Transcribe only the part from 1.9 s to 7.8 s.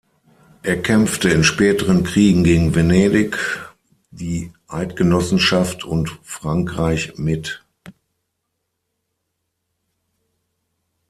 Kriegen gegen Venedig, die Eidgenossenschaft und Frankreich mit.